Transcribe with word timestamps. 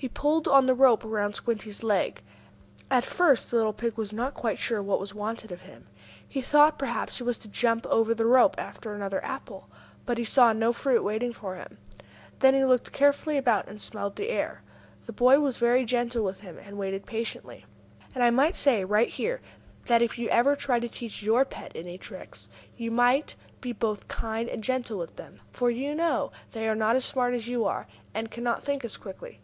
He 0.00 0.08
pulled 0.08 0.48
on 0.48 0.64
the 0.64 0.72
rope 0.74 1.04
around 1.04 1.34
Squinty's 1.34 1.82
leg. 1.82 2.22
At 2.90 3.04
first 3.04 3.50
the 3.50 3.58
little 3.58 3.74
pig 3.74 3.98
was 3.98 4.14
not 4.14 4.32
quite 4.32 4.56
sure 4.56 4.82
what 4.82 4.98
was 4.98 5.12
wanted 5.12 5.52
of 5.52 5.60
him. 5.60 5.88
He 6.26 6.40
thought 6.40 6.78
perhaps 6.78 7.18
he 7.18 7.22
was 7.22 7.36
to 7.40 7.48
jump 7.50 7.84
over 7.84 8.14
the 8.14 8.24
rope 8.24 8.54
after 8.56 8.94
another 8.94 9.22
apple. 9.22 9.68
But 10.06 10.16
he 10.16 10.24
saw 10.24 10.54
no 10.54 10.72
fruit 10.72 11.04
waiting 11.04 11.34
for 11.34 11.56
him. 11.56 11.76
Then 12.38 12.54
he 12.54 12.64
looked 12.64 12.92
carefully 12.92 13.36
about 13.36 13.68
and 13.68 13.78
smelled 13.78 14.16
the 14.16 14.30
air. 14.30 14.62
The 15.04 15.12
boy 15.12 15.38
was 15.38 15.58
very 15.58 15.84
gentle 15.84 16.24
with 16.24 16.40
him, 16.40 16.56
and 16.58 16.78
waited 16.78 17.04
patiently. 17.04 17.66
And 18.14 18.24
I 18.24 18.30
might 18.30 18.56
say, 18.56 18.86
right 18.86 19.10
here, 19.10 19.42
that 19.84 20.00
if 20.00 20.16
you 20.18 20.30
ever 20.30 20.56
try 20.56 20.80
to 20.80 20.88
teach 20.88 21.22
your 21.22 21.44
pets 21.44 21.72
any 21.74 21.98
tricks, 21.98 22.48
you 22.74 22.90
must 22.90 23.36
be 23.60 23.72
both 23.72 24.08
kind 24.08 24.48
and 24.48 24.64
gentle 24.64 24.96
with 24.98 25.16
them, 25.16 25.42
for 25.52 25.70
you 25.70 25.94
know 25.94 26.32
they 26.52 26.66
are 26.70 26.74
not 26.74 26.96
as 26.96 27.04
smart 27.04 27.34
as 27.34 27.48
you 27.48 27.66
are, 27.66 27.86
and 28.14 28.30
cannot 28.30 28.64
think 28.64 28.82
as 28.82 28.96
quickly. 28.96 29.40